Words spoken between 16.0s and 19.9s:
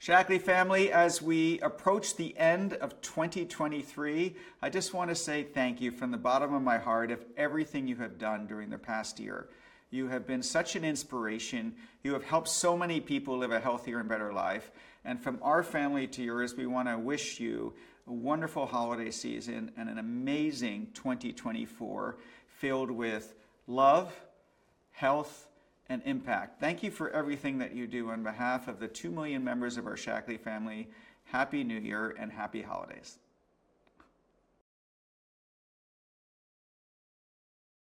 to yours, we want to wish you a wonderful holiday season and